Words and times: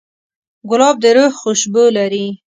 ګلاب 0.69 0.95
د 1.03 1.05
روح 1.15 1.31
خوشبو 1.41 1.83
لري. 1.97 2.27